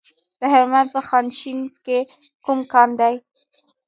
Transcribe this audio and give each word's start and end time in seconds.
د 0.39 0.41
هلمند 0.53 0.89
په 0.95 1.01
خانشین 1.07 1.59
کې 1.85 1.99
کوم 2.45 2.59
کان 2.71 2.89
دی؟ 2.99 3.15